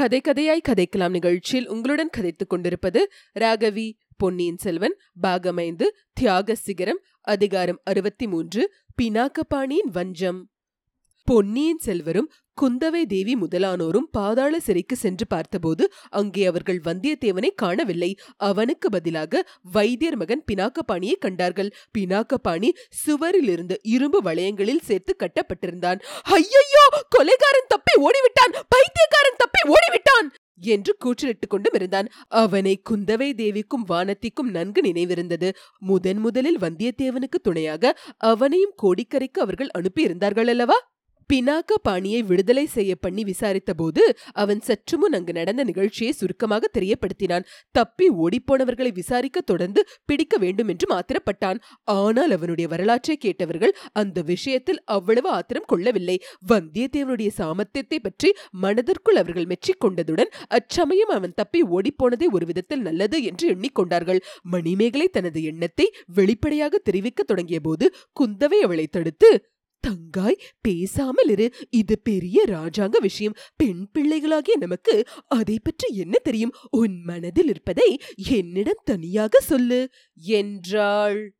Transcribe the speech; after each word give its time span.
கதை 0.00 0.20
கதையாய் 0.20 0.60
கதைக்கலாம் 0.68 1.10
நிகழ்ச்சியில் 1.10 1.68
உங்களுடன் 1.68 2.10
கதைத்துக் 2.16 2.48
கொண்டிருப்பது 2.48 3.12
ராகவி 3.40 3.92
பொன்னியின் 4.16 4.56
செல்வன் 4.56 4.96
பாகமைந்து 5.22 5.82
தியாக 6.12 6.54
சிகரம் 6.54 7.00
அதிகாரம் 7.20 7.80
அறுபத்தி 7.84 8.26
மூன்று 8.26 8.74
பினாக்கபாணியின் 9.02 9.90
வஞ்சம். 9.92 10.50
பொன்னியின் 11.30 11.78
செல்வரும் 11.78 12.28
குந்தவை 12.58 13.02
தேவி 13.06 13.34
முதலானோரும் 13.34 14.06
பாதாள 14.10 14.60
சிறைக்கு 14.60 14.96
சென்று 14.96 15.26
பார்த்தபோது 15.26 15.84
அங்கே 16.10 16.46
அவர்கள் 16.46 16.80
வந்தியத்தேவனை 16.84 17.50
காணவில்லை. 17.54 18.08
அவனுக்கு 18.36 18.90
பதிலாக 18.90 19.42
வைத்தியர் 19.72 20.16
மகன் 20.16 20.44
பினாக்கபாணியை 20.52 21.16
கண்டார்கள். 21.18 21.70
பினாக்கபாணி 21.98 22.70
சுவரிலிருந்து 23.02 23.76
இரும்பு 23.82 24.20
வளையங்களில் 24.22 24.84
சேர்த்து 24.84 25.14
கட்டப்பட்டிருந்தான். 25.18 26.00
ஐயையோ! 26.32 26.84
கொலைகாரன் 27.16 27.68
தப்பி 27.68 27.94
ஓடிவிட்டான்! 28.00 28.54
பைத்தியக்காரன் 28.68 29.38
தப்பி 29.38 29.62
ஓடிவிட்டான்! 29.68 30.28
என்று 30.58 30.94
கூச்சலிட்டுக் 31.04 31.48
கொண்டும் 31.48 31.72
இருந்தான். 31.74 32.08
அவனை 32.28 32.82
குந்தவை 32.90 33.30
தேவிக்கும் 33.34 33.88
வானத்திக்கும் 33.88 34.50
நன்கு 34.50 34.82
நினைவிருந்தது. 34.82 35.50
முதன் 35.78 36.18
முதலில் 36.18 36.58
வந்தியத்தேவனுக்கு 36.58 37.40
துணையாக 37.42 37.94
அவனையும் 38.18 38.74
கோடிக்கரைக்கு 38.82 39.40
அவர்கள் 39.40 39.74
அனுப்பியிருந்தார்கள் 39.78 40.48
அல்லவா? 40.48 40.78
பினாக்க 41.30 41.74
பாணியை 41.82 42.20
விடுதலை 42.22 42.62
செய்ய 42.66 42.92
பண்ணி 42.94 43.22
விசாரித்தபோது 43.24 44.02
அவன் 44.32 44.60
சற்று 44.60 44.96
முன் 44.98 45.14
அங்கு 45.18 45.32
நடந்த 45.32 45.62
நிகழ்ச்சியை 45.64 46.12
சுருக்கமாக 46.12 46.70
தெரியப்படுத்தினான். 46.76 47.44
தப்பி 47.70 48.06
ஓடிப்போனவர்களை 48.22 48.90
விசாரிக்க 48.92 49.40
தொடர்ந்து 49.40 49.80
பிடிக்க 50.04 50.34
வேண்டும் 50.38 50.70
என்று 50.72 50.86
ஆத்திரப்பட்டான். 50.96 51.58
ஆனால் 51.98 52.32
அவனுடைய 52.36 52.68
வரலாற்றை 52.68 53.16
கேட்டவர்கள் 53.16 53.74
அந்த 53.92 54.22
விஷயத்தில் 54.22 54.80
அவ்வளவு 54.96 55.30
ஆத்திரம் 55.30 55.68
கொள்ளவில்லை. 55.72 56.16
வந்தியத்தேவனுடைய 56.48 57.30
சாமர்த்தியத்தை 57.38 58.00
பற்றி 58.00 58.30
மனதிற்குள் 58.64 59.20
அவர்கள் 59.22 59.48
மெச்சிக் 59.52 59.82
கொண்டதுடன் 59.84 60.32
அச்சமயம் 60.48 61.14
அவன் 61.18 61.36
தப்பி 61.36 61.62
ஓடிப்போனதே 61.76 62.28
ஒரு 62.32 62.46
விதத்தில் 62.46 62.84
நல்லது 62.88 63.18
என்று 63.22 63.46
எண்ணிக்கொண்டார்கள். 63.54 64.20
மணிமேகலை 64.54 65.08
தனது 65.10 65.40
எண்ணத்தை 65.42 65.88
வெளிப்படையாக 66.14 66.82
தெரிவிக்க 66.88 67.22
தொடங்கிய 67.22 67.60
போது 67.60 67.86
குந்தவை 68.20 68.60
அவளை 68.60 68.88
தடுத்து 68.88 69.30
தங்காய் 69.86 70.40
பேசாமல் 70.60 71.28
இரு. 71.28 71.52
இது 71.70 71.98
பெரிய 71.98 72.44
ராஜாங்க 72.46 72.96
விஷயம். 73.00 73.34
பெண் 73.56 73.88
பிள்ளைகளாகிய 73.92 74.56
நமக்கு 74.56 75.04
அதை 75.28 75.58
பற்றி 75.62 75.96
என்ன 75.96 76.18
தெரியும்? 76.18 76.52
உன் 76.70 77.02
மனதில் 77.02 77.48
இருப்பதை 77.48 78.00
என்னிடம் 78.30 78.80
தனியாக 78.84 79.40
சொல்லு. 79.40 79.88
என்றாள். 80.14 81.32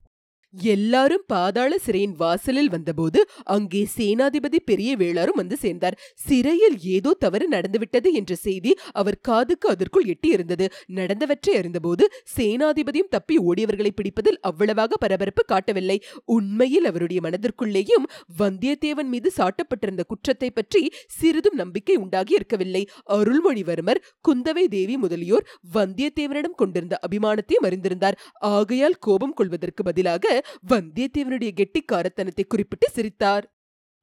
எல்லாரும் 0.54 1.24
பாதாள 1.26 1.72
சிறையின் 1.84 2.14
வாசலில் 2.16 2.70
வந்தபோது 2.70 3.20
அங்கே 3.54 3.82
சேனாதிபதி 3.96 4.58
பெரிய 4.70 4.90
வேளாரும் 4.96 5.38
வந்து 5.40 5.56
சேர்ந்தார். 5.56 5.96
சிறையில் 6.26 6.76
ஏதோ 6.94 7.10
தவறு 7.14 7.46
நடந்துவிட்டது 7.48 8.08
என்ற 8.12 8.34
செய்தி 8.34 8.72
அவர் 8.92 9.18
காதுக்கு 9.20 9.68
அதற்குள் 9.68 10.08
எட்டியிருந்தது. 10.14 10.66
நடந்தவற்றை 10.98 11.54
அறிந்தபோது 11.60 12.06
சேனாதிபதியும் 12.36 13.10
தப்பி 13.10 13.36
ஓடியவர்களை 13.38 13.92
பிடிப்பதில் 13.94 14.38
அவ்வளவாக 14.40 14.96
பரபரப்பு 14.96 15.44
காட்டவில்லை. 15.44 15.98
உண்மையில் 16.24 16.88
அவருடைய 16.90 17.20
மனதிற்குள்ளேயும் 17.28 18.08
வந்தியத்தேவன் 18.38 19.10
மீது 19.14 19.30
சாட்டப்பட்டிருந்த 19.38 20.04
குற்றத்தை 20.12 20.50
பற்றி 20.50 20.82
சிறிதும் 21.18 21.54
நம்பிக்கை 21.54 21.96
உண்டாகி 21.96 22.34
இருக்கவில்லை. 22.34 22.82
அருள்மொழிவர்மர் 23.18 24.02
குந்தவை 24.28 24.66
தேவி 24.68 24.96
முதலியோர் 24.96 25.48
வந்தியத்தேவனிடம் 25.74 26.58
கொண்டிருந்த 26.62 26.94
அபிமானத்தையும் 27.08 27.68
அறிந்திருந்தார். 27.70 28.18
ஆகையால் 28.54 28.98
கோபம் 28.98 29.34
கொள்வதற்கு 29.34 29.82
பதிலாக 29.82 30.38
வந்தியத்தேவனுடைய 30.68 31.50
கெட்டிக்காரத்தனத்தை 31.54 32.44
குறிப்பிட்டு 32.48 32.90
சிரித்தார். 32.90 33.54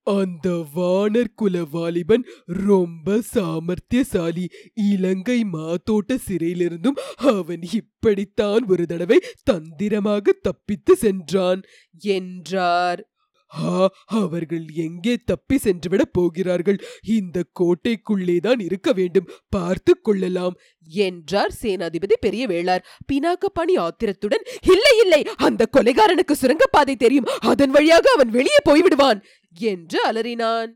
அந்த 0.03 0.65
வானர் 0.75 1.25
குல 1.35 1.63
வாலிபன் 1.63 2.25
ரொம்ப 2.45 3.21
சாமர்த்தியசாலி. 3.33 4.45
இலங்கை 4.73 5.45
மாதோட்ட 5.53 6.17
சிறையிலிருந்தும் 6.27 6.99
அவன் 7.15 7.61
இப்படித்தான் 7.73 8.65
ஒரு 8.67 8.85
தடவை 8.85 9.19
தந்திரமாக 9.43 10.31
தப்பித்து 10.31 10.95
சென்றான். 10.95 11.61
என்றார். 11.97 13.11
அவர்கள் 14.05 14.65
எங்கே 14.75 15.17
தப்பி 15.25 15.55
சென்றுவிடப் 15.55 16.13
போகிறார்கள்? 16.13 16.83
இந்த 17.01 17.43
கோட்டைக்குள்ளேதான் 17.59 18.61
இருக்க 18.61 18.93
வேண்டும். 18.93 19.29
பார்த்து 19.49 20.01
கொள்ளலாம். 20.01 20.55
என்றார் 20.87 21.51
சேனாதிபதி 21.61 22.13
பெரிய 22.19 22.47
வேளார் 22.47 22.83
பினாக்கப்பாணி 23.13 23.77
ஆத்திரத்துடன் 23.77 24.43
இல்லை 24.61 24.99
இல்லை 25.01 25.23
அந்த 25.35 25.69
கொலைகாரனுக்கு 25.77 26.31
சுரங்கப்பாதை 26.31 26.95
தெரியும். 26.95 27.25
அதன் 27.39 27.71
வழியாக 27.71 28.11
அவன் 28.13 28.29
வெளியே 28.29 28.57
போய்விடுவான். 28.69 29.23
என்று 29.59 30.11
அலறினான். 30.11 30.71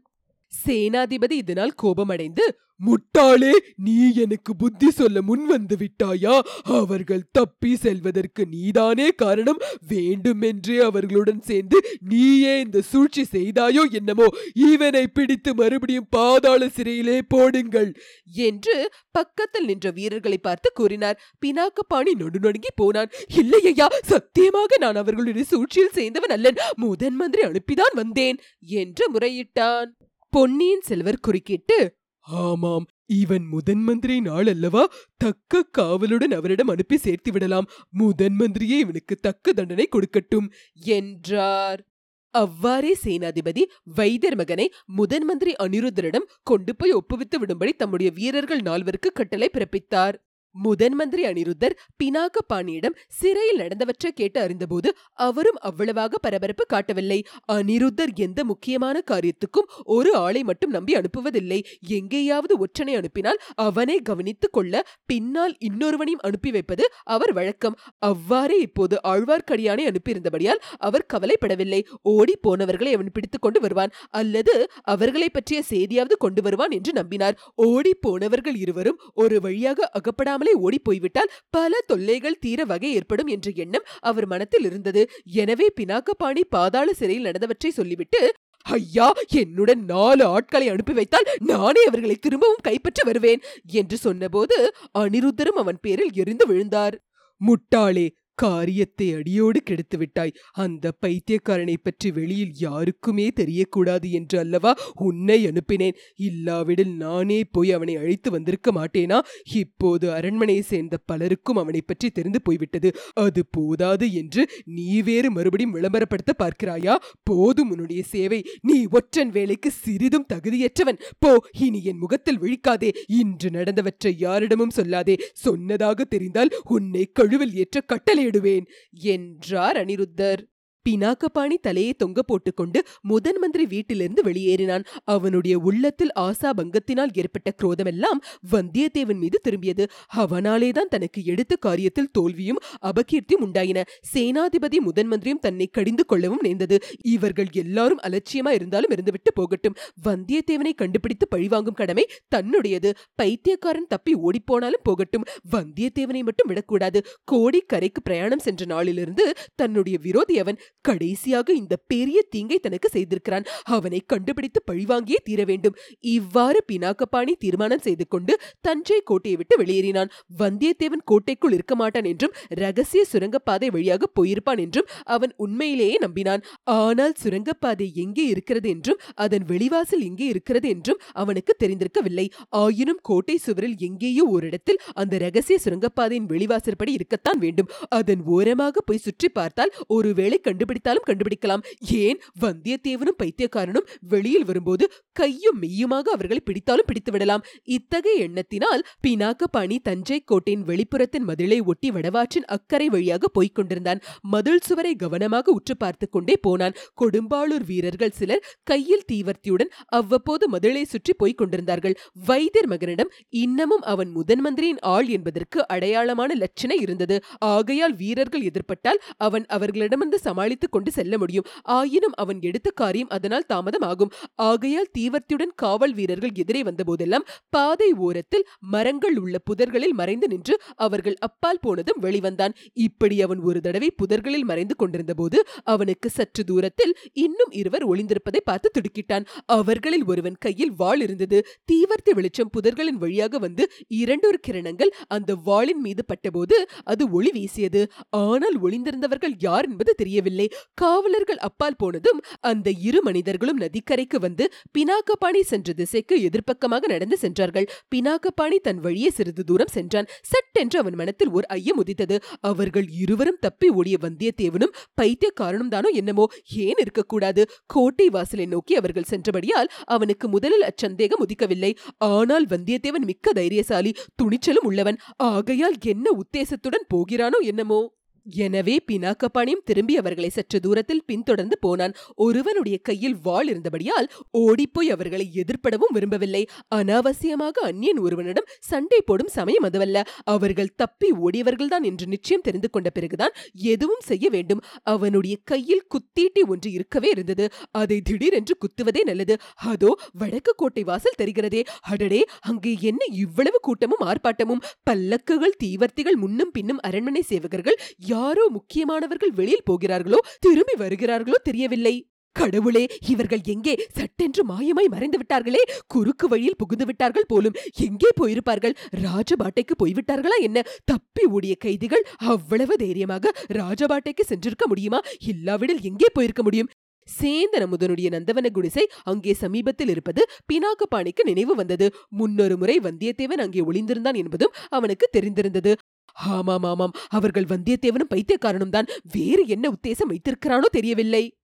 சேனாதிபதி 0.66 1.32
இதனால் 1.32 1.72
கோபமடைந்து 1.72 2.60
முட்டாளே 2.86 3.52
நீ 3.76 4.14
எனக்கு 4.16 4.56
புத்தி 4.56 4.92
சொல்ல 4.92 5.22
முன் 5.22 5.46
வந்து 5.46 5.76
விட்டாயா? 5.76 6.40
அவர்கள் 6.64 7.24
தப்பி 7.32 7.76
செல்வதற்கு 7.76 8.46
நீதானே 8.46 9.10
காரணம்? 9.10 9.60
வேண்டுமென்றே 9.88 10.80
அவர்களுடன் 10.80 11.42
சேர்ந்து 11.42 11.80
நீயே 12.10 12.60
இந்த 12.60 12.82
சூழ்ச்சி 12.82 13.26
செய்தாயோ 13.32 13.84
என்னமோ? 13.92 14.28
இவனை 14.54 15.08
பிடித்து 15.08 15.56
மறுபடியும் 15.56 16.08
பாதாள 16.10 16.70
சிறையிலே 16.70 17.22
போடுங்கள் 17.28 17.92
என்று 18.34 18.92
பக்கத்தில் 19.12 19.66
நின்ற 19.66 19.92
வீரர்களை 19.92 20.38
பார்த்து 20.38 20.72
கூறினார். 20.74 21.22
பினாக்கப்பாணி 21.46 22.14
நொடுநொடுங்கி 22.18 22.72
போனான். 22.76 23.12
இல்லையா 23.38 23.88
சத்தியமாக 24.02 24.78
நான் 24.78 24.96
அவர்களுடைய 24.96 25.44
சூழ்ச்சியில் 25.44 25.96
சேர்ந்தவன் 25.96 26.36
அல்லன். 26.38 26.56
முதன் 26.76 27.16
மந்திரி 27.16 27.44
அனுப்பிதான் 27.44 27.96
வந்தேன் 27.96 28.40
என்று 28.60 29.06
முறையிட்டான். 29.14 29.90
பொன்னியின் 30.34 30.82
செல்வர் 30.82 31.20
குறுக்கிட்டு 31.20 31.78
ஆமாம் 32.22 32.86
இவன் 33.06 33.46
முதன் 33.46 33.84
மந்திரி 33.84 34.22
நாள் 34.22 34.48
அல்லவா? 34.48 34.88
தக்க 35.18 35.64
காவலுடன் 35.78 36.32
அவரிடம் 36.32 36.68
அனுப்பி 36.68 36.98
சேர்த்து 36.98 37.32
விடலாம். 37.32 37.70
முதன் 37.90 38.36
மந்திரியே 38.40 38.80
இவனுக்கு 38.80 39.16
தக்க 39.16 39.54
தண்டனை 39.54 39.90
கொடுக்கட்டும். 39.92 40.52
என்றார். 40.74 41.86
அவ்வாறே 42.30 42.98
சேனாதிபதி 43.04 43.62
வைத்தியர் 43.84 44.36
மகனை 44.36 44.72
முதன் 44.86 45.26
மந்திரி 45.26 45.54
அனிருத்தரிடம் 45.60 46.30
கொண்டு 46.44 46.76
போய் 46.76 46.94
ஒப்புவித்து 46.94 47.38
விடும்படி 47.38 47.76
தம்முடைய 47.76 48.12
வீரர்கள் 48.16 48.60
நால்வருக்கு 48.60 49.12
கட்டளை 49.14 49.50
பிறப்பித்தார். 49.54 50.14
முதன் 50.56 50.94
மந்திரி 50.94 51.24
அனிருத்தர் 51.26 51.76
பினாக 52.04 52.42
பாணியிடம் 52.54 52.96
சிறையில் 53.08 53.58
நடந்தவற்றை 53.58 54.10
கேட்டு 54.14 54.40
அறிந்தபோது 54.42 54.90
அவரும் 55.14 55.60
அவ்வளவாக 55.60 56.18
பரபரப்பு 56.18 56.66
காட்டவில்லை. 56.66 57.24
அனிருத்தர் 57.54 58.12
எந்த 58.16 58.44
முக்கியமான 58.44 59.04
காரியத்துக்கும் 59.12 59.70
ஒரு 59.84 60.16
ஆளை 60.16 60.44
மட்டும் 60.44 60.70
நம்பி 60.70 60.96
அனுப்புவதில்லை. 60.96 61.60
எங்கேயாவது 61.88 62.56
ஒற்றனை 62.58 62.96
அனுப்பினால் 62.96 63.42
அவனை 63.56 63.98
கவனித்துக் 64.02 64.54
கொள்ள 64.54 64.84
பின்னால் 65.06 65.56
இன்னொருவனையும் 65.60 66.22
அனுப்பி 66.22 66.52
வைப்பது 66.52 66.92
அவர் 67.04 67.34
வழக்கம். 67.34 67.78
அவ்வாறே 67.98 68.60
இப்போது 68.60 69.00
ஆழ்வார்க்கடியானை 69.04 69.86
அனுப்பியிருந்தபடியால் 69.88 70.62
அவர் 70.78 71.10
கவலைப்படவில்லை. 71.14 71.82
ஓடி 72.02 72.38
போனவர்களை 72.48 72.94
அவன் 72.94 73.14
பிடித்துக் 73.14 73.42
கொண்டு 73.42 73.60
வருவான் 73.60 73.92
அல்லது 74.10 74.70
அவர்களை 74.82 75.30
பற்றிய 75.30 75.64
செய்தியாவது 75.70 76.18
கொண்டு 76.18 76.42
வருவான் 76.42 76.72
என்று 76.72 76.92
நம்பினார். 77.02 77.38
ஓடி 77.56 77.94
போனவர்கள் 77.94 78.56
இருவரும் 78.56 79.00
ஒரு 79.14 79.42
வழியாக 79.42 79.90
அகப்படாமல் 79.94 80.40
தெரியாமலே 80.42 80.54
ஓடிப்போய்விட்டால் 80.66 81.34
பல 81.50 81.82
தொல்லைகள் 81.88 82.42
தீர 82.46 82.60
வகை 82.66 82.90
ஏற்படும் 82.98 83.30
என்ற 83.36 83.48
எண்ணம் 83.64 83.88
அவர் 84.02 84.28
மனத்தில் 84.28 84.66
இருந்தது. 84.70 85.02
எனவே 85.42 85.68
பினாக்கபாணி 85.80 86.44
பாதாள 86.56 86.88
சிறையில் 86.94 87.28
நடந்தவற்றை 87.28 87.72
சொல்லிவிட்டு 87.80 88.22
ஐயா 88.66 89.08
என்னுடன் 89.42 89.82
நாலு 89.86 90.24
ஆட்களை 90.34 90.66
அனுப்பி 90.70 90.94
வைத்தால் 90.94 91.30
நானே 91.52 91.84
அவர்களை 91.90 92.16
திரும்பவும் 92.16 92.66
கைப்பற்ற 92.68 93.02
வருவேன் 93.06 93.42
என்று 93.80 93.98
சொன்னபோது 93.98 94.58
அனிருத்தரும் 95.00 95.62
அவன் 95.62 95.80
பேரில் 95.82 96.18
எரிந்து 96.22 96.46
விழுந்தார். 96.50 96.96
முட்டாளே 97.42 98.08
காரியத்தை 98.36 99.14
அடியோடு 99.14 99.64
கெடுத்து 99.64 99.98
விட்டாய். 99.98 100.34
அந்த 100.52 100.92
பைத்தியக்காரனை 101.02 101.76
பற்றி 101.84 102.12
வெளியில் 102.12 102.54
யாருக்குமே 102.58 103.28
தெரியக்கூடாது 103.40 104.12
என்று 104.12 104.40
அல்லவா 104.40 104.78
உன்னை 104.94 105.48
அனுப்பினேன். 105.48 105.98
இல்லாவிடில் 106.16 106.96
நானே 106.96 107.44
போய் 107.44 107.72
அவனை 107.72 107.96
அழைத்து 107.96 108.32
வந்திருக்க 108.32 108.72
மாட்டேனா? 108.72 109.20
இப்போது 109.54 110.12
அரண்மனையை 110.12 110.62
சேர்ந்த 110.62 110.98
பலருக்கும் 111.06 111.56
அவனை 111.56 111.82
பற்றி 111.82 112.10
தெரிந்து 112.10 112.42
போய்விட்டது. 112.42 112.96
அது 113.14 113.46
போதாது 113.52 114.14
என்று 114.14 114.50
நீ 114.66 115.02
வேறு 115.02 115.32
மறுபடியும் 115.32 115.76
விளம்பரப்படுத்த 115.76 116.34
பார்க்கிறாயா? 116.44 116.96
போதும் 117.24 117.70
உன்னுடைய 117.70 118.04
சேவை. 118.04 118.42
நீ 118.62 118.86
ஒற்றன் 118.92 119.30
வேலைக்கு 119.30 119.72
சிறிதும் 119.72 120.26
தகுதியற்றவன். 120.34 121.00
போ 121.20 121.48
இனி 121.60 121.84
என் 121.84 121.98
முகத்தில் 121.98 122.40
விழிக்காதே. 122.40 122.92
இன்று 123.08 123.50
நடந்தவற்றை 123.50 124.16
யாரிடமும் 124.18 124.76
சொல்லாதே. 124.76 125.20
சொன்னதாக 125.34 126.04
தெரிந்தால் 126.04 126.54
உன்னை 126.64 127.12
கழுவில் 127.14 127.54
ஏற்ற 127.54 127.82
கட்டளை 127.82 128.24
விடுவேன் 128.32 128.68
என்றார் 129.12 129.78
அனிருத்தர். 129.78 130.42
பினாக்கபாணி 130.90 131.56
தலையை 131.62 131.94
தொங்க 131.94 132.22
போட்டுக்கொண்டு 132.22 132.84
முதன் 133.02 133.38
மந்திரி 133.40 133.66
வீட்டிலிருந்து 133.66 134.22
வெளியேறினான். 134.22 134.84
அவனுடைய 135.04 135.58
உள்ளத்தில் 135.58 136.12
ஆசா 136.20 136.50
பங்கத்தினால் 136.58 137.10
ஏற்பட்ட 137.14 137.54
குரோதமெல்லாம் 137.64 138.20
வந்தியத்தேவன் 138.52 139.18
மீது 139.18 139.42
திரும்பியது. 139.50 139.88
அவனாலேதான் 140.18 140.90
தனக்கு 140.90 141.26
எடுத்த 141.26 141.56
காரியத்தில் 141.66 142.12
தோல்வியும் 142.12 142.60
அபகீர்த்தியும் 142.82 143.44
உண்டாயின. 143.44 143.84
சேனாதிபதி 144.14 144.80
முதன் 144.80 145.08
மந்திரியும் 145.08 145.40
தன்னை 145.40 145.68
கடிந்து 145.68 146.06
கொள்ளவும் 146.06 146.40
நேர்ந்தது. 146.42 146.80
இவர்கள் 147.04 147.48
எல்லாரும் 147.52 148.00
அலட்சியமா 148.04 148.50
இருந்தாலும் 148.50 148.90
இருந்துவிட்டு 148.90 149.32
போகட்டும். 149.34 149.76
வந்தியத்தேவனை 150.08 150.74
கண்டுபிடித்து 150.76 151.28
பழிவாங்கும் 151.28 151.74
கடமை 151.74 152.08
தன்னுடையது. 152.36 152.92
பைத்தியக்காரன் 153.16 153.88
தப்பி 153.88 154.16
ஓடிப்போனாலும் 154.16 154.84
போகட்டும். 154.84 155.24
வந்தியத்தேவனை 155.52 156.22
மட்டும் 156.22 156.48
விடக்கூடாது. 156.48 157.06
கோடிக்கரைக்கு 157.32 158.02
பிரயாணம் 158.04 158.40
சென்ற 158.40 158.66
நாளிலிருந்து 158.66 159.34
தன்னுடைய 159.56 159.98
விரோதி 160.02 160.40
அவன் 160.40 160.58
கடைசியாக 160.86 161.50
இந்த 161.60 161.76
பெரிய 161.92 162.20
தீங்கை 162.34 162.58
தனக்கு 162.64 162.88
செய்திருக்கிறான். 162.94 163.46
அவனை 163.76 164.00
கண்டுபிடித்து 164.12 164.60
பழிவாங்கியே 164.70 165.20
தீர 165.28 165.42
வேண்டும். 165.50 165.76
இவ்வாறு 166.14 166.60
பினாக்கபாணி 166.70 167.34
தீர்மானம் 167.44 167.84
செய்து 167.88 168.06
கொண்டு 168.14 168.34
தஞ்சை 168.68 169.00
கோட்டையை 169.10 169.38
விட்டு 169.42 169.56
வெளியேறினான். 169.62 170.12
வந்தியத்தேவன் 170.40 171.04
கோட்டைக்குள் 171.12 171.56
இருக்க 171.58 171.76
மாட்டான் 171.82 172.08
என்றும் 172.12 172.34
ரகசிய 172.62 173.04
சுரங்கப்பாதை 173.12 173.70
வழியாக 173.76 174.10
போயிருப்பான் 174.20 174.62
என்றும் 174.66 174.90
அவன் 175.16 175.36
உண்மையிலேயே 175.46 175.98
நம்பினான். 176.06 176.44
ஆனால் 176.78 177.16
சுரங்கப்பாதை 177.24 177.88
எங்கே 178.04 178.26
இருக்கிறது 178.34 178.70
என்றும் 178.76 179.00
அதன் 179.26 179.46
வெளிவாசல் 179.52 180.04
எங்கே 180.10 180.28
இருக்கிறது 180.34 180.70
என்றும் 180.76 181.00
அவனுக்கு 181.24 181.56
தெரிந்திருக்கவில்லை. 181.64 182.28
ஆயினும் 182.64 183.02
கோட்டை 183.10 183.38
சுவரில் 183.46 183.78
எங்கேயோ 183.90 184.26
ஓரிடத்தில் 184.36 184.82
அந்த 185.04 185.14
ரகசிய 185.26 185.58
சுரங்கப்பாதையின் 185.66 186.30
வெளிவாசற்படி 186.34 186.92
இருக்கத்தான் 186.98 187.42
வேண்டும். 187.46 187.72
அதன் 188.00 188.22
ஓரமாக 188.36 188.82
போய் 188.82 189.06
சுற்றி 189.06 189.30
பார்த்தால் 189.40 189.74
ஒருவேளை 189.98 190.40
கண்டு 190.42 190.61
கண்டுபிடித்தாலும் 190.62 191.08
கண்டுபிடிக்கலாம். 191.10 191.64
ஏன்? 192.04 192.20
வந்தியத்தேவனும் 192.42 193.20
பைத்தியக்காரனும் 193.22 193.88
வெளியில் 194.14 194.46
வரும்போது 194.46 194.86
கையும் 195.20 195.58
மெய்யுமாக 195.62 196.08
அவர்களை 196.16 196.42
பிடித்தாலும் 196.46 196.88
பிடித்து 196.90 197.12
விடலாம். 197.12 197.44
இத்தகைய 197.78 198.28
எண்ணத்தினால் 198.28 198.84
பினாக்க 199.08 199.48
பாணி 199.52 199.78
தஞ்சை 199.80 200.20
கோட்டையின் 200.26 200.66
வெளிப்புறத்தின் 200.66 201.28
மதிலை 201.30 201.60
ஒட்டி 201.64 201.92
வடவாற்றின் 201.92 202.48
அக்கறை 202.56 202.90
வழியாக 202.90 203.28
போய்க் 203.28 203.56
கொண்டிருந்தான். 203.56 204.02
மதில் 204.22 204.64
சுவரை 204.68 204.94
கவனமாக 204.96 205.52
உற்று 205.52 205.78
பார்த்து 205.78 206.10
கொண்டே 206.10 206.38
போனான். 206.38 206.78
கொடும்பாளூர் 207.02 207.66
வீரர்கள் 207.66 208.16
சிலர் 208.20 208.46
கையில் 208.64 209.08
தீவர்த்தியுடன் 209.12 209.72
அவ்வப்போது 209.86 210.50
மதிலை 210.50 210.84
சுற்றி 210.84 211.14
போய்க் 211.14 211.38
கொண்டிருந்தார்கள். 211.38 211.98
வைத்தியர் 212.26 212.68
மகனிடம் 212.68 213.12
இன்னமும் 213.30 213.82
அவன் 213.82 214.12
முதன் 214.12 214.42
மந்திரியின் 214.42 214.82
ஆள் 214.94 215.08
என்பதற்கு 215.08 215.60
அடையாளமான 215.74 216.32
லட்சணை 216.36 216.78
இருந்தது. 216.82 217.24
ஆகையால் 217.40 217.96
வீரர்கள் 217.96 218.42
எதிர்பட்டால் 218.42 219.02
அவன் 219.18 219.46
அவர்களிடமிருந்து 219.46 220.20
சமாளி 220.20 220.51
சமாளித்துக் 220.52 220.76
கொண்டு 220.76 220.92
செல்ல 220.92 221.14
முடியும். 221.18 221.48
ஆயினும் 221.76 222.16
அவன் 222.16 222.40
எடுத்த 222.42 222.70
காரியம் 222.72 223.12
அதனால் 223.16 223.48
தாமதமாகும். 223.54 224.12
ஆகையால் 224.42 224.92
தீவர்த்தியுடன் 224.98 225.54
காவல் 225.56 225.94
வீரர்கள் 225.94 226.34
எதிரே 226.34 226.62
வந்தபோதெல்லாம் 226.64 227.26
பாதை 227.50 227.90
ஓரத்தில் 227.98 228.46
மரங்கள் 228.74 229.18
உள்ள 229.18 229.36
புதர்களில் 229.50 229.96
மறைந்து 230.00 230.28
நின்று 230.28 230.56
அவர்கள் 230.76 231.18
அப்பால் 231.20 231.62
போனதும் 231.62 232.02
வெளிவந்தான். 232.02 232.56
இப்படி 232.88 233.18
அவன் 233.22 233.42
ஒரு 233.42 233.62
தடவை 233.62 233.90
புதர்களில் 234.02 234.48
மறைந்து 234.52 234.76
கொண்டிருந்தபோது 234.76 235.38
அவனுக்கு 235.74 236.10
சற்று 236.10 236.44
தூரத்தில் 236.44 236.94
இன்னும் 237.26 237.54
இருவர் 237.62 237.88
ஒளிந்திருப்பதை 237.88 238.42
பார்த்து 238.44 238.70
துடுக்கிட்டான். 238.76 239.28
அவர்களில் 239.58 240.06
ஒருவன் 240.06 240.38
கையில் 240.40 240.76
வாள் 240.76 241.02
இருந்தது. 241.02 241.40
தீவர்த்தி 241.72 242.14
வெளிச்சம் 242.14 242.54
புதர்களின் 242.58 243.02
வழியாக 243.04 243.38
வந்து 243.38 243.64
இரண்டொரு 244.02 244.40
கிரணங்கள் 244.48 244.94
அந்த 245.08 245.32
வாளின் 245.48 245.82
மீது 245.88 246.04
பட்டபோது 246.06 246.58
அது 246.84 247.04
ஒளி 247.12 247.32
வீசியது. 247.32 247.82
ஆனால் 248.24 248.58
ஒளிந்திருந்தவர்கள் 248.62 249.36
யார் 249.40 249.68
என்பது 249.70 249.92
தெரியவில்லை. 249.94 250.41
காவலர்கள் 250.74 251.38
அப்பால் 251.38 251.78
போனதும் 251.78 252.20
அந்த 252.40 252.70
இரு 252.72 253.02
மனிதர்களும் 253.02 253.60
நதிக்கரைக்கு 253.60 254.20
வந்து 254.20 254.52
பினாக்கபாணி 254.78 255.42
சென்ற 255.42 255.74
திசைக்கு 255.74 256.16
எதிர்ப்பக்கமாக 256.30 256.88
நடந்து 256.88 257.18
சென்றார்கள். 257.18 257.68
பினாக்கபாணி 257.96 258.58
தன் 258.62 258.80
வழியே 258.80 259.10
சிறிது 259.10 259.44
தூரம் 259.44 259.68
சென்றான். 259.68 260.10
சட்டென்று 260.22 260.80
அவன் 260.80 260.94
மனத்தில் 260.94 261.30
ஒரு 261.30 261.48
ஐயம் 261.48 261.78
உதித்தது. 261.78 262.22
அவர்கள் 262.40 262.88
இருவரும் 262.90 263.40
தப்பி 263.40 263.70
ஓடிய 263.70 263.98
வந்தியத்தேவனும் 264.02 264.76
பைத்தியக்காரனும் 265.02 265.68
தானோ 265.68 265.90
என்னமோ 265.90 266.28
ஏன் 266.66 266.80
இருக்கக்கூடாது? 266.80 267.44
கோட்டை 267.66 268.10
வாசலை 268.10 268.46
நோக்கி 268.46 268.76
அவர்கள் 268.76 269.04
சென்றபடியால் 269.04 269.72
அவனுக்கு 269.86 270.28
முதலில் 270.28 270.68
அச்சந்தேகம் 270.70 271.24
உதிக்கவில்லை. 271.26 271.72
ஆனால் 271.98 272.48
வந்தியத்தேவன் 272.48 273.08
மிக்க 273.12 273.32
தைரியசாலி 273.32 273.94
துணிச்சலும் 274.24 274.68
உள்ளவன். 274.72 275.00
ஆகையால் 275.18 275.78
என்ன 275.84 276.10
உத்தேசத்துடன் 276.24 276.90
போகிறானோ 276.94 277.40
என்னமோ? 277.42 277.82
எனவே 278.26 278.76
பினாக்கபாணியும் 278.92 279.64
திரும்பி 279.64 279.98
அவர்களை 279.98 280.30
சற்று 280.30 280.60
தூரத்தில் 280.60 281.04
பின்தொடர்ந்து 281.06 281.58
போனான். 281.60 281.94
ஒருவனுடைய 282.16 282.78
கையில் 282.78 283.18
வாள் 283.22 283.48
இருந்தபடியால் 283.48 284.10
ஓடிப்போய் 284.32 284.90
அவர்களை 284.90 285.26
எதிர்ப்படவும் 285.34 285.94
விரும்பவில்லை. 285.94 286.48
அனாவசியமாக 286.76 287.62
அந்நியன் 287.62 288.00
ஒருவனிடம் 288.00 288.50
சண்டை 288.60 289.02
போடும் 289.02 289.28
சமயம் 289.28 289.64
அதுவல்ல. 289.64 290.04
அவர்கள் 290.24 290.76
தப்பி 290.76 291.12
ஓடியவர்கள்தான் 291.12 291.82
என்று 291.82 292.08
நிச்சயம் 292.08 292.42
தெரிந்து 292.42 292.70
கொண்ட 292.70 292.90
பிறகுதான் 292.90 293.36
எதுவும் 293.54 294.04
செய்ய 294.10 294.30
வேண்டும். 294.30 294.62
அவனுடைய 294.84 295.38
கையில் 295.44 295.84
குத்தீட்டி 295.96 296.44
ஒன்று 296.48 296.72
இருக்கவே 296.72 297.10
இருந்தது. 297.10 297.48
அதை 297.72 298.02
திடீரென்று 298.02 298.56
குத்துவதே 298.58 299.04
நல்லது. 299.04 299.38
அதோ 299.56 299.92
வடக்கு 300.14 300.54
கோட்டை 300.56 300.84
வாசல் 300.84 301.20
தெரிகிறதே. 301.22 301.64
அடடே 301.82 302.22
அங்கே 302.42 302.78
என்ன 302.82 303.02
இவ்வளவு 303.16 303.60
கூட்டமும் 303.62 304.06
ஆர்ப்பாட்டமும். 304.06 304.64
பல்லக்குகள் 304.90 305.58
தீவர்த்திகள் 305.64 306.18
முன்னும் 306.18 306.52
பின்னும் 306.52 306.80
அரண்மனை 306.80 307.24
சேவகர்கள் 307.30 307.80
யாரோ 308.14 308.46
முக்கியமானவர்கள் 308.58 309.36
வெளியில் 309.40 309.68
போகிறார்களோ 309.70 310.22
திரும்பி 310.46 310.76
வருகிறார்களோ 310.84 311.40
தெரியவில்லை. 311.50 311.96
கடவுளே 312.36 312.82
இவர்கள் 313.12 313.42
எங்கே 313.54 313.74
சட்டென்று 313.98 314.42
மாயமாய் 314.52 314.92
மறைந்து 314.94 315.18
விட்டார்களே? 315.22 315.64
குறுக்கு 315.94 316.26
வழியில் 316.28 316.58
புகுந்து 316.62 316.86
விட்டார்கள் 316.90 317.28
போலும் 317.32 317.58
எங்கே 317.88 318.10
போயிருப்பார்கள்? 318.20 318.76
ராஜபாட்டைக்கு 319.06 319.76
போய்விட்டார்களா 319.82 320.38
என்ன? 320.48 320.62
தப்பி 320.92 321.26
ஓடிய 321.36 321.56
கைதிகள் 321.66 322.06
அவ்வளவு 322.34 322.78
தைரியமாக 322.84 323.34
ராஜபாட்டைக்கு 323.60 324.26
சென்றிருக்க 324.32 324.68
முடியுமா? 324.74 325.02
இல்லாவிடில் 325.32 325.84
எங்கே 325.92 326.10
போயிருக்க 326.14 326.44
முடியும்? 326.44 326.72
சேந்தன 327.10 327.64
முதனுடைய 327.74 328.08
நந்தவன 328.16 328.48
குடிசை 328.56 328.84
அங்கே 329.12 329.32
சமீபத்தில் 329.44 329.92
இருப்பது 329.94 330.22
பினாக்கபாணிக்கு 330.50 331.22
நினைவு 331.24 331.54
வந்தது. 331.56 331.86
முன்னொரு 332.20 332.56
முறை 332.58 332.76
வந்தியத்தேவன் 332.88 333.44
அங்கே 333.46 333.62
ஒளிந்திருந்தான் 333.70 334.20
என்பதும் 334.24 334.56
அவனுக்கு 334.70 335.08
தெரிந்திருந்தது. 335.18 335.74
ஆமாம் 336.16 336.64
ஆமாம் 336.64 336.92
அவர்கள் 337.10 337.44
வந்தியத்தேவனும் 337.44 338.14
பைத்தியக்காரனும் 338.16 338.70
தான் 338.70 338.90
வேறு 339.12 339.48
என்ன 339.48 339.70
உத்தேசம் 339.70 340.12
வைத்திருக்கிறானோ 340.12 340.66
தெரியவில்லை. 340.72 341.41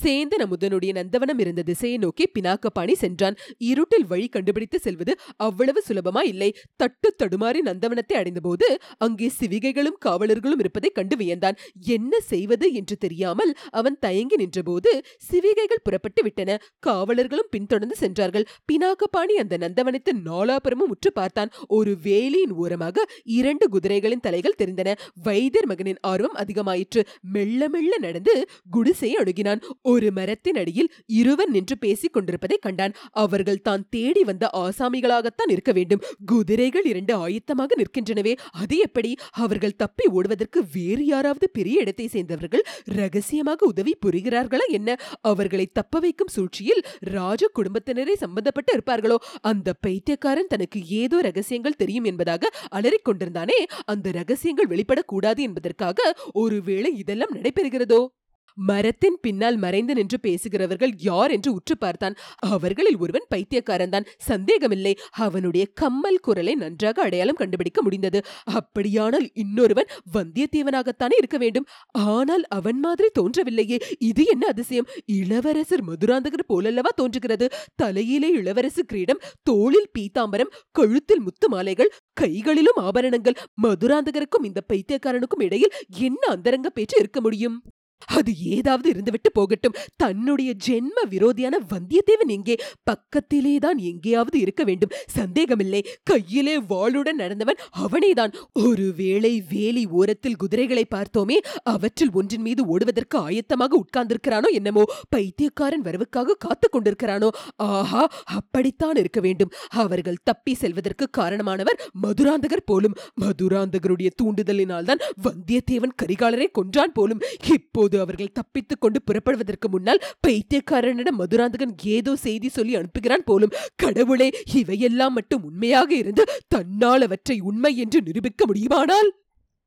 சேந்தன் 0.00 0.44
அமுதனுடைய 0.44 0.92
நந்தவனம் 0.98 1.38
இருந்த 1.38 1.62
திசையை 1.62 1.98
நோக்கி 1.98 2.24
பினாக்கபாணி 2.34 2.92
சென்றான். 2.92 3.36
இருட்டில் 3.58 4.06
வழி 4.06 4.28
கண்டுபிடித்து 4.28 4.78
செல்வது 4.78 5.12
அவ்வளவு 5.36 5.82
சுலபமா 5.88 6.22
இல்லை. 6.22 6.50
தட்டு 6.76 7.14
தடுமாறி 7.22 7.60
நந்தவனத்தை 7.62 8.16
அடைந்தபோது 8.16 8.66
அங்கே 8.98 9.30
சிவிகைகளும் 9.40 9.98
காவலர்களும் 10.04 10.58
இருப்பதை 10.58 10.90
கண்டு 10.90 11.16
வியந்தான். 11.16 11.58
என்ன 11.96 12.20
செய்வது 12.20 12.72
என்று 12.72 12.96
தெரியாமல் 12.96 13.52
அவன் 13.70 13.98
தயங்கி 13.98 14.36
நின்றபோது 14.36 14.90
சிவிகைகள் 15.30 15.82
புறப்பட்டு 15.82 16.22
விட்டன. 16.22 16.58
காவலர்களும் 16.86 17.50
பின்தொடர்ந்து 17.50 17.96
சென்றார்கள். 17.96 18.46
பினாக்கபாணி 18.72 19.36
அந்த 19.42 19.58
நந்தவனத்தை 19.58 20.14
நாலாபுரமும் 20.24 20.92
உற்று 20.94 21.12
பார்த்தான். 21.12 21.52
ஒரு 21.68 21.96
வேலியின் 22.04 22.54
ஓரமாக 22.54 23.06
இரண்டு 23.24 23.68
குதிரைகளின் 23.68 24.20
தலைகள் 24.20 24.58
தெரிந்தன. 24.58 24.94
வைத்தியர் 25.22 25.66
மகனின் 25.66 26.00
ஆர்வம் 26.00 26.34
அதிகமாயிற்று. 26.34 27.00
மெல்ல 27.34 27.68
மெல்ல 27.68 27.98
நடந்து 27.98 28.34
குடிசையை 28.70 29.16
அணுகினான். 29.22 29.62
ஒரு 29.82 30.12
மரத்தின் 30.12 30.54
அடியில் 30.54 30.92
இருவர் 31.06 31.48
நின்று 31.48 31.78
பேசிக் 31.78 32.12
கொண்டிருப்பதை 32.12 32.58
கண்டான். 32.60 32.92
அவர்கள் 33.10 33.60
தான் 33.60 33.86
தேடி 33.90 34.22
வந்த 34.24 34.50
ஆசாமிகளாகத்தான் 34.52 35.50
இருக்க 35.50 35.72
வேண்டும். 35.72 36.02
குதிரைகள் 36.26 36.84
இரண்டு 36.84 37.28
ஆயத்தமாக 37.28 37.76
நிற்கின்றனவே. 37.76 38.36
அது 38.50 38.76
எப்படி? 38.76 39.16
அவர்கள் 39.32 39.76
தப்பி 39.76 40.06
ஓடுவதற்கு 40.06 40.64
வேறு 40.72 41.04
யாராவது 41.04 41.50
பெரிய 41.50 41.80
இடத்தை 41.80 42.06
சேர்ந்தவர்கள் 42.06 42.62
ரகசியமாக 42.84 43.66
உதவி 43.66 43.98
புரிகிறார்களா 44.06 44.66
என்ன? 44.68 44.96
அவர்களை 45.20 45.66
தப்ப 45.66 45.98
வைக்கும் 45.98 46.28
சூழ்ச்சியில் 46.28 46.82
ராஜ 47.00 47.50
குடும்பத்தினரே 47.54 48.14
சம்பந்தப்பட்டு 48.20 48.72
இருப்பார்களோ? 48.72 49.16
அந்த 49.40 49.72
பைத்தியக்காரன் 49.72 50.46
தனக்கு 50.46 50.86
ஏதோ 50.86 51.20
ரகசியங்கள் 51.20 51.76
தெரியும் 51.76 52.04
என்பதாக 52.04 52.50
அலறிக் 52.68 53.08
கொண்டிருந்தானே. 53.08 53.58
அந்த 53.84 54.10
ரகசியங்கள் 54.10 54.66
வெளிப்படக்கூடாது 54.66 55.38
என்பதற்காக 55.38 56.16
ஒருவேளை 56.32 56.96
இதெல்லாம் 56.96 57.34
நடைபெறுகிறதோ? 57.34 58.06
மரத்தின் 58.56 59.18
பின்னால் 59.20 59.56
மறைந்து 59.56 59.94
நின்று 59.94 60.20
பேசுகிறவர்கள் 60.20 60.92
யார் 60.96 61.30
என்று 61.30 61.52
உற்று 61.52 61.78
பார்த்தான். 61.78 62.16
அவர்களில் 62.36 62.96
ஒருவன் 62.96 63.26
பைத்தியக்காரன் 63.28 63.88
தான். 63.88 64.04
சந்தேகமில்லை. 64.18 64.96
அவனுடைய 65.10 65.66
கம்மல் 65.66 66.20
குரலை 66.20 66.54
நன்றாக 66.54 67.02
அடையாளம் 67.02 67.34
கண்டுபிடிக்க 67.34 67.82
முடிந்தது. 67.82 68.24
அப்படியானால் 68.44 69.30
இன்னொருவன் 69.34 69.90
வந்தியத்தேவனாகத்தானே 70.14 71.16
இருக்க 71.18 71.38
வேண்டும். 71.38 71.66
ஆனால் 71.92 72.42
அவன் 72.42 72.78
மாதிரி 72.78 73.08
தோன்றவில்லையே. 73.20 73.82
இது 73.98 74.24
என்ன 74.24 74.46
அதிசயம்? 74.46 74.88
இளவரசர் 75.06 75.84
மதுராந்தகர் 75.84 76.48
போலல்லவா 76.48 76.92
தோன்றுகிறது? 76.96 77.48
தலையிலே 77.74 78.34
இளவரசு 78.36 78.80
கிரீடம் 78.86 79.22
தோளில் 79.42 79.90
பீதாம்பரம் 79.98 80.52
கழுத்தில் 80.70 81.20
முத்து 81.20 81.48
மாலைகள் 81.48 81.92
கைகளிலும் 82.12 82.76
ஆபரணங்கள். 82.76 83.38
மதுராந்தகருக்கும் 83.62 84.44
இந்த 84.44 84.60
பைத்தியக்காரனுக்கும் 84.72 85.42
இடையில் 85.42 85.74
என்ன 85.88 86.26
அந்தரங்க 86.28 86.70
பேச்சு 86.70 86.98
இருக்க 86.98 87.20
முடியும்? 87.20 87.62
அது 88.06 88.38
ஏதாவது 88.38 88.90
இருந்துவிட்டு 88.90 89.30
போகட்டும். 89.32 89.74
தன்னுடைய 89.96 90.54
ஜென்ம 90.66 91.08
விரோதியான 91.10 91.52
வந்தியத்தேவன் 91.70 92.26
எங்கே 92.26 92.56
பக்கத்திலேதான் 92.90 93.76
எங்கேயாவது 93.76 94.38
இருக்க 94.38 94.64
வேண்டும். 94.64 94.90
சந்தேகமில்லை. 95.06 95.86
கையிலே 96.02 96.60
வாளுடன் 96.60 97.12
நடந்தவன் 97.12 97.56
அவனேதான். 97.78 98.34
ஒருவேளை 98.52 99.44
வேலி 99.50 99.86
ஓரத்தில் 99.86 100.36
குதிரைகளை 100.36 100.86
பார்த்தோமே. 100.94 101.36
அவற்றில் 101.62 102.12
ஒன்றின் 102.12 102.40
மீது 102.40 102.66
ஓடுவதற்கு 102.66 103.18
ஆயத்தமாக 103.18 103.76
உட்கார்ந்திருக்கிறானோ 103.76 104.52
என்னமோ. 104.52 104.84
பைத்தியக்காரன் 105.08 105.82
வரவுக்காக 105.82 106.34
காத்து 106.38 106.68
கொண்டிருக்கிறானோ. 106.68 107.28
ஆஹா 107.56 108.08
அப்படித்தான் 108.24 108.94
இருக்க 108.94 109.20
வேண்டும். 109.20 109.50
அவர்கள் 109.68 110.16
தப்பி 110.24 110.54
செல்வதற்கு 110.54 111.08
காரணமானவர் 111.18 111.78
மதுராந்தகர் 112.02 112.66
போலும். 112.66 112.94
மதுராந்தகருடைய 113.20 114.10
தூண்டுதலினால்தான் 114.22 115.00
வந்தியத்தேவன் 115.22 115.96
கரிகாலரை 116.02 116.46
கொன்றான் 116.50 116.92
போலும். 116.92 117.20
இப்போது 117.52 117.91
அவர்கள் 118.00 118.32
தப்பித்துக் 118.32 118.80
கொண்டு 118.80 119.02
புறப்படுவதற்கு 119.02 119.68
முன்னால் 119.68 120.04
பைத்தியக்காரனிடம் 120.26 121.20
மதுராந்தகன் 121.22 121.76
ஏதோ 121.84 122.16
செய்தி 122.16 122.48
சொல்லி 122.48 122.76
அனுப்புகிறான் 122.76 123.24
போலும் 123.24 123.56
கடவுளே 123.76 124.32
இவையெல்லாம் 124.54 125.12
மட்டும் 125.12 125.42
உண்மையாக 125.42 125.94
இருந்து 125.94 126.24
தன்னால் 126.48 127.02
அவற்றை 127.02 127.40
உண்மை 127.40 127.76
என்று 127.76 128.00
நிரூபிக்க 128.02 128.44
முடியுமானால்? 128.46 129.10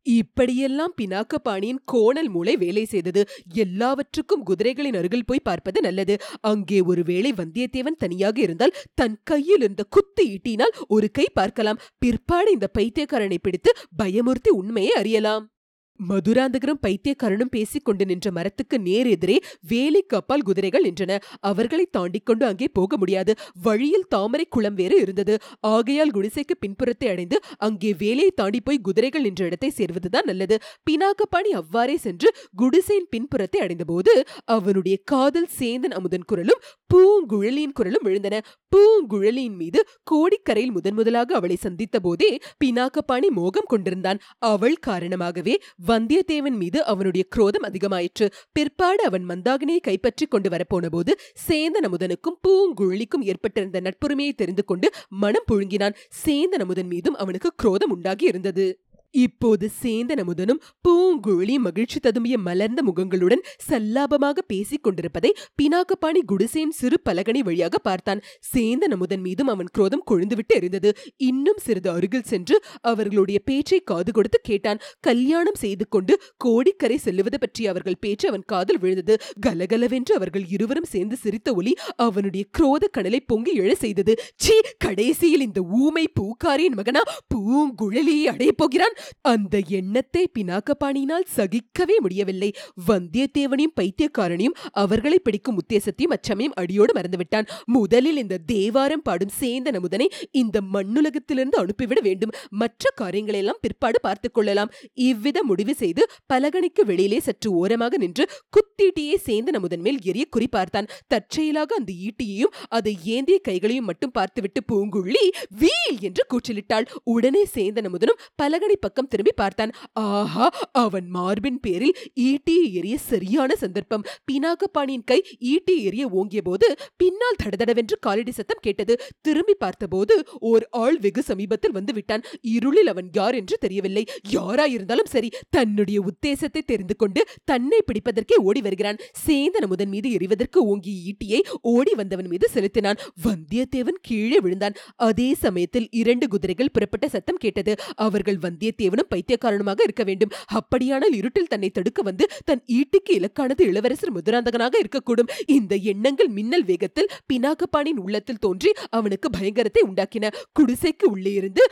இப்படியெல்லாம் 0.06 0.94
பினாக்கபாணியின் 1.02 1.80
கோணல் 1.86 2.30
மூளை 2.30 2.56
வேலை 2.56 2.86
செய்தது. 2.86 3.28
எல்லாவற்றுக்கும் 3.54 4.44
குதிரைகளின் 4.44 4.96
அருகில் 4.96 5.26
போய் 5.26 5.40
பார்ப்பது 5.44 5.82
நல்லது. 5.82 6.18
அங்கே 6.42 6.82
ஒருவேளை 6.82 7.34
வந்தியத்தேவன் 7.34 7.98
தனியாக 7.98 8.42
இருந்தால் 8.42 8.76
தன் 8.94 9.18
கையில் 9.24 9.62
இருந்த 9.62 9.84
குத்து 9.84 10.24
ஈட்டினால் 10.24 10.78
ஒரு 10.88 11.12
கை 11.12 11.26
பார்க்கலாம். 11.34 11.80
பிற்பாடு 11.98 12.52
இந்த 12.52 12.70
பைத்தியக்காரனை 12.78 13.38
பிடித்து 13.38 13.72
பயமுறுத்தி 14.04 14.50
உண்மையை 14.50 14.92
அறியலாம். 14.92 15.55
மதுராந்தகரும் 16.00 16.82
பைத்தியக்காரனும் 16.86 17.52
பேசிக் 17.56 17.84
கொண்டு 17.84 18.04
நின்ற 18.06 18.32
மரத்துக்கு 18.32 18.78
நேர் 18.80 19.08
எதிரே 19.08 19.38
வேலிக்கு 19.70 20.12
கப்பால் 20.14 20.44
குதிரைகள் 20.44 20.86
நின்றன. 20.88 21.12
அவர்களை 21.40 21.86
தாண்டிக் 21.92 22.26
கொண்டு 22.26 22.46
அங்கே 22.46 22.68
போக 22.68 22.98
முடியாது. 22.98 23.32
வழியில் 23.62 24.08
தாமரை 24.08 24.46
குளம் 24.50 24.74
வேறு 24.74 24.98
இருந்தது. 25.00 25.36
ஆகையால் 25.60 26.12
குடிசைக்கு 26.12 26.56
பின்புறத்தை 26.60 27.08
அடைந்து 27.10 27.38
அங்கே 27.58 27.92
வேலையை 27.94 28.32
தாண்டி 28.36 28.62
போய் 28.62 28.82
குதிரைகள் 28.82 29.22
நின்ற 29.22 29.42
இடத்தை 29.46 29.70
சேர்வதுதான் 29.70 30.30
நல்லது. 30.32 30.58
பினாக்கப்பாணி 30.90 31.52
அவ்வாறே 31.62 31.98
சென்று 31.98 32.30
குடிசையின் 32.56 33.10
பின்புறத்தை 33.10 33.62
அடைந்தபோது 33.62 34.14
அவனுடைய 34.46 34.96
காதல் 35.04 35.50
சேந்தன் 35.60 35.96
அமுதன் 36.00 36.28
குரலும் 36.28 36.62
பூங்குழலியின் 36.94 37.76
குரலும் 37.80 38.06
விழுந்தன. 38.06 38.36
பூங்குழலியின் 38.72 39.58
மீது 39.58 39.80
கோடிக்கரையில் 40.12 40.72
முதன் 40.72 40.94
முதலாக 40.94 41.36
அவளை 41.36 41.56
சந்தித்த 41.56 42.00
போதே 42.00 42.32
பினாக்கப்பாணி 42.64 43.28
மோகம் 43.40 43.68
கொண்டிருந்தான். 43.68 44.22
அவள் 44.52 44.78
காரணமாகவே 44.80 45.56
வந்தியத்தேவன் 45.88 46.58
மீது 46.58 46.86
அவனுடைய 46.86 47.26
குரோதம் 47.30 47.64
அதிகமாயிற்று. 47.64 48.32
பிற்பாடு 48.52 49.04
அவன் 49.04 49.28
மந்தாகினியை 49.28 49.80
கைப்பற்றிக் 49.82 50.32
கொண்டு 50.32 50.50
வரப்போன 50.50 50.90
போது 50.90 51.20
சேந்தன் 51.48 51.86
அமுதனுக்கும் 51.86 52.40
பூங்குழலிக்கும் 52.48 53.22
ஏற்பட்டிருந்த 53.22 53.82
நட்புரிமையை 53.82 54.34
தெரிந்து 54.34 54.66
கொண்டு 54.66 54.90
மனம் 55.10 55.44
புழுங்கினான். 55.52 55.96
சேந்தன் 56.26 56.62
அமுதன் 56.62 56.88
மீதும் 56.88 57.16
அவனுக்கு 57.16 57.54
குரோதம் 57.56 57.92
உண்டாகி 57.92 58.26
இருந்தது. 58.26 58.85
இப்போது 59.24 59.66
சேந்தன் 59.82 60.22
அமுதனும் 60.24 60.60
பூங்குழலி 60.88 61.56
மகிழ்ச்சி 61.58 62.00
ததும்பிய 62.00 62.36
மலர்ந்த 62.38 62.80
முகங்களுடன் 62.84 63.44
சல்லாபமாக 63.68 64.38
பேசிக் 64.48 64.84
கொண்டிருப்பதை 64.84 65.32
பினாக்கபாணி 65.62 66.22
குடிசையின் 66.26 66.74
சிறு 66.80 66.98
பலகணி 67.10 67.42
வழியாக 67.42 67.78
பார்த்தான். 67.78 68.22
சேந்தன் 68.54 68.94
அமுதன் 68.96 69.22
மீதும் 69.22 69.48
அவன் 69.48 69.70
குரோதம் 69.72 70.04
கொழுந்துவிட்டு 70.12 70.56
எரிந்தது. 70.60 70.90
இன்னும் 71.30 71.62
சிறிது 71.66 71.90
அருகில் 71.90 72.28
சென்று 72.32 72.58
அவர்களுடைய 72.82 73.40
பேச்சை 73.40 73.80
காது 73.84 74.12
கொடுத்து 74.12 74.40
கேட்டான். 74.44 74.82
கல்யாணம் 75.00 75.60
செய்து 75.64 75.88
கொண்டு 75.88 76.14
கோடிக்கரை 76.38 76.98
செல்லுவது 76.98 77.40
பற்றி 77.40 77.64
அவர்கள் 77.68 78.00
பேச்சு 78.00 78.28
அவன் 78.28 78.46
காதில் 78.46 78.80
விழுந்தது. 78.80 79.18
கலகலவென்று 79.42 80.16
அவர்கள் 80.16 80.46
இருவரும் 80.48 80.92
சேர்ந்து 80.94 81.16
சிரித்த 81.16 81.54
ஒலி 81.54 81.76
அவனுடைய 82.08 82.46
குரோத 82.58 82.84
கடலை 82.88 83.20
பொங்கி 83.20 83.54
எழ 83.62 83.72
செய்தது. 83.86 84.16
சீ 84.36 84.58
கடைசியில் 84.78 85.42
இந்த 85.42 85.62
ஊமை 85.84 86.06
பூக்காரியின் 86.20 86.78
மகனா 86.82 87.04
பூங்குழலியை 87.34 88.26
அடையப் 88.34 88.58
போகிறான். 88.58 88.96
அந்த 89.22 89.62
எண்ணத்தை 89.68 90.32
பினாக்கபாணியினால் 90.40 91.26
சகிக்கவே 91.36 91.98
முடியவில்லை. 92.00 92.54
வந்தியத்தேவனையும் 92.88 93.76
பைத்தியக்காரனையும் 93.82 94.56
அவர்களை 94.72 95.20
பிடிக்கும் 95.20 95.58
உத்தேசத்தையும் 95.58 96.14
அச்சமையும் 96.14 96.54
அடியோடு 96.54 97.00
மறந்துவிட்டான். 97.00 97.48
முதலில் 97.66 98.18
இந்த 98.18 98.38
தேவாரம் 98.38 99.02
பாடும் 99.02 99.30
சேந்த 99.40 99.72
நமுதனை 99.72 100.06
இந்த 100.32 100.62
மண்ணுலகத்திலிருந்து 100.74 101.58
அனுப்பிவிட 101.58 102.02
வேண்டும். 102.02 102.32
மற்ற 102.50 102.94
காரியங்களெல்லாம் 103.02 103.62
பிற்பாடு 103.62 104.02
பார்த்துக் 104.02 104.34
கொள்ளலாம். 104.34 104.72
இவ்வித 104.94 105.44
முடிவு 105.44 105.76
செய்து 105.76 106.06
பலகணிக்கு 106.34 106.86
வெளியிலே 106.86 107.20
சற்று 107.20 107.52
ஓரமாக 107.52 107.98
நின்று 107.98 108.30
குத்தீட்டியே 108.50 109.16
சேந்த 109.26 109.48
நமுதன் 109.52 109.80
மேல் 109.80 109.98
எரிய 110.04 110.26
குறிப்பார்த்தான் 110.38 110.88
தற்செயலாக 111.08 111.76
அந்த 111.76 111.94
ஈட்டியையும் 111.94 112.54
அதை 112.70 112.98
ஏந்திய 113.04 113.40
கைகளையும் 113.40 113.86
மட்டும் 113.86 114.12
பார்த்துவிட்டு 114.12 114.62
பூங்குள்ளி 114.74 115.30
வீல் 115.50 115.98
என்று 116.00 116.26
கூச்சலிட்டாள். 116.30 116.86
உடனே 117.04 117.46
சேந்த 117.56 117.82
நமுதனும் 117.82 118.20
பலகணி 118.36 118.76
பக்கம் 118.76 118.95
திரும்பி 119.04 119.32
பார்த்தான். 119.36 119.72
ஆஹா 119.94 120.48
அவன் 120.72 121.10
மார்பின் 121.10 121.60
பேரில் 121.60 121.96
ஈட்டியை 122.16 122.66
எறிய 122.80 122.96
சரியான 122.96 123.56
சந்தர்ப்பம். 123.56 124.06
பினாகபாணியின் 124.32 125.06
கை 125.06 125.20
ஈட்டி 125.40 125.88
எறிய 125.88 126.04
ஓங்கிய 126.10 126.42
போது 126.42 126.76
பின்னால் 126.98 127.40
தடதடவென்று 127.44 127.98
காலடி 128.00 128.32
சத்தம் 128.32 128.62
கேட்டது. 128.62 129.00
திரும்பி 129.22 129.54
பார்த்தபோது 129.54 130.26
ஓர் 130.40 130.68
ஆள் 130.72 131.00
வெகு 131.00 131.24
சமீபத்தில் 131.24 131.72
வந்து 131.72 131.94
விட்டான். 131.94 132.24
இருளில் 132.42 132.88
அவன் 132.88 133.10
யார் 133.12 133.36
என்று 133.36 133.58
தெரியவில்லை. 133.58 134.06
யாராயிருந்தாலும் 134.32 135.12
சரி 135.14 135.32
தன்னுடைய 135.50 136.02
உத்தேசத்தை 136.02 136.62
தெரிந்து 136.66 136.96
கொண்டு 136.96 137.26
தன்னை 137.46 137.80
பிடிப்பதற்கே 137.90 138.38
ஓடி 138.42 138.62
வருகிறான். 138.62 138.98
சேந்தன் 139.26 139.66
அமுதன் 139.68 139.90
மீது 139.90 140.12
எறிவதற்கு 140.12 140.60
ஓங்கிய 140.66 141.12
ஈட்டியை 141.12 141.42
ஓடி 141.62 141.94
வந்தவன் 141.94 142.28
மீது 142.28 142.50
செலுத்தினான். 142.50 143.00
வந்தியத்தேவன் 143.24 144.00
கீழே 144.02 144.40
விழுந்தான். 144.40 144.76
அதே 144.96 145.34
சமயத்தில் 145.34 145.88
இரண்டு 145.92 146.28
குதிரைகள் 146.28 146.72
புறப்பட்ட 146.72 147.08
சத்தம் 147.08 147.36
கேட்டது. 147.36 147.76
அவர்கள் 147.96 148.40
வந்தியத்தேவனும் 148.78 149.12
பைத்தியக்காரனுமாக 149.14 149.82
இருக்க 149.84 150.04
வேண்டும். 150.04 150.32
அப்படியானால் 150.54 151.14
இருட்டில் 151.14 151.48
தன்னை 151.48 151.70
தடுக்க 151.70 152.02
வந்து 152.02 152.26
தன் 152.46 152.64
ஈட்டிக்கு 152.78 153.12
இலக்கானது 153.20 153.62
இளவரசர் 153.62 154.16
முதுராந்தகனாக 154.16 154.76
இருக்கக்கூடும். 154.84 155.32
இந்த 155.48 155.74
எண்ணங்கள் 155.92 156.30
மின்னல் 156.30 156.66
வேகத்தில் 156.66 157.12
பினாகப்பாணின் 157.34 158.02
உள்ளத்தில் 158.06 158.40
தோன்றி 158.40 158.72
அவனுக்கு 158.90 159.30
பயங்கரத்தை 159.30 159.84
உண்டாக்கின. 159.88 160.32
குடிசைக்கு 160.60 161.08
உள்ளே 161.08 161.34
இருந்து 161.34 161.64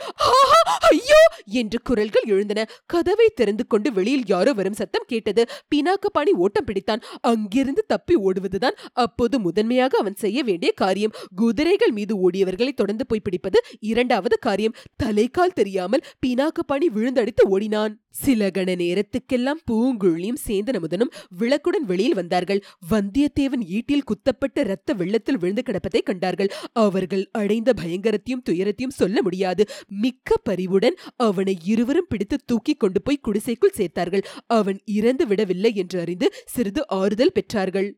ஐயோ! 0.90 1.20
என்று 1.60 1.78
குரல்கள் 1.82 2.26
எழுந்தன. 2.26 2.60
கதவை 2.86 3.28
திறந்து 3.34 3.64
கொண்டு 3.66 3.88
வெளியில் 3.92 4.26
யாரோ 4.26 4.52
வரும் 4.52 4.72
சத்தம் 4.72 5.08
கேட்டது. 5.08 5.42
பினாக்கபாணி 5.74 6.32
ஓட்டம் 6.36 6.66
பிடித்தான். 6.66 7.02
அங்கிருந்து 7.30 7.82
தப்பி 7.86 8.14
ஓடுவதுதான் 8.18 8.78
அப்போது 9.04 9.36
முதன்மையாக 9.38 9.98
அவன் 9.98 10.14
செய்ய 10.14 10.38
வேண்டிய 10.42 10.70
காரியம். 10.72 11.14
குதிரைகள் 11.36 11.90
மீது 11.90 12.14
ஓடியவர்களை 12.24 12.72
தொடர்ந்து 12.74 13.06
போய் 13.06 13.24
பிடிப்பது 13.24 13.58
இரண்டாவது 13.84 14.38
காரியம். 14.38 14.76
தலைக்கால் 15.02 15.54
தெரியாமல் 15.54 16.04
பினாக்கபாணி 16.26 16.86
விழுந்தடித்து 16.94 17.44
ஓடினான். 17.46 17.92
சில 18.10 18.50
கண 18.50 18.70
நேரத்துக்கெல்லாம் 18.76 19.60
பூங்குழியும் 19.70 20.40
சேந்தன் 20.46 20.78
அமுதனும் 20.78 21.12
விளக்குடன் 21.38 21.86
வெளியில் 21.86 22.14
வந்தார்கள். 22.14 22.60
வந்தியத்தேவன் 22.90 23.64
ஈட்டில் 23.76 24.06
குத்தப்பட்ட 24.10 24.60
இரத்த 24.60 24.92
வெள்ளத்தில் 24.92 25.38
விழுந்து 25.38 25.62
கிடப்பதை 25.66 26.02
கண்டார்கள். 26.02 26.50
அவர்கள் 26.72 27.24
அடைந்த 27.32 27.72
பயங்கரத்தையும் 27.82 28.44
துயரத்தையும் 28.44 28.96
சொல்ல 29.00 29.22
முடியாது. 29.22 29.64
மிக்க 29.88 30.36
பரிவுடன் 30.42 30.96
அவனை 31.16 31.56
இருவரும் 31.64 32.08
பிடித்து 32.08 32.38
தூக்கி 32.46 32.74
கொண்டு 32.74 33.02
போய் 33.02 33.24
குடிசைக்குள் 33.28 33.76
சேர்த்தார்கள். 33.76 34.24
அவன் 34.46 34.80
இறந்து 34.84 35.26
விடவில்லை 35.26 35.74
என்று 35.74 36.00
அறிந்து 36.00 36.28
சிறிது 36.46 36.82
ஆறுதல் 36.88 37.36
பெற்றார்கள். 37.40 37.90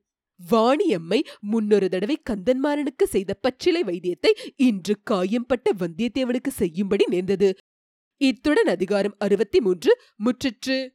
வாணியம்மை 0.51 1.19
முன்னொரு 1.41 1.89
தடவை 1.89 2.17
கந்தன்மாறனுக்கு 2.31 3.05
செய்த 3.05 3.35
பச்சிலை 3.35 3.83
வைத்தியத்தை 3.83 4.33
இன்று 4.57 4.95
காயம்பட்ட 5.03 5.71
வந்தியத்தேவனுக்கு 5.79 6.51
செய்யும்படி 6.53 7.05
நேர்ந்தது. 7.09 7.49
இத்துடன் 8.19 8.67
அதிகாரம் 8.67 9.15
அறுபத்தி 9.19 9.61
மூன்று 9.61 10.01
முற்றிற்று. 10.25 10.91